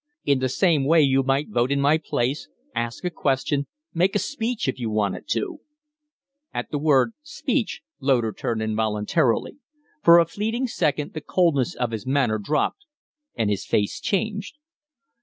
[0.25, 4.17] In the same way you might vote in my place ask a question, make a
[4.17, 5.59] speech if you wanted to"
[6.55, 9.57] At the word speech Loder turned involuntarily
[10.01, 12.85] For a fleeting second the coldness of his manner dropped
[13.35, 14.57] and his face changed.